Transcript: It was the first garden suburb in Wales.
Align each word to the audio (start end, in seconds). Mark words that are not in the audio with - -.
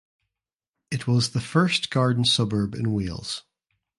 It 0.89 1.05
was 1.05 1.29
the 1.29 1.39
first 1.39 1.91
garden 1.91 2.25
suburb 2.25 2.73
in 2.73 2.91
Wales. 2.91 3.43